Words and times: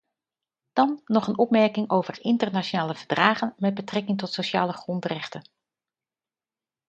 Dan 0.73 1.01
nog 1.05 1.27
een 1.27 1.37
opmerking 1.37 1.89
over 1.89 2.21
internationale 2.23 2.95
verdragen 2.95 3.53
met 3.57 3.73
betrekking 3.73 4.17
tot 4.17 4.33
sociale 4.33 4.73
grondrechten. 4.73 5.41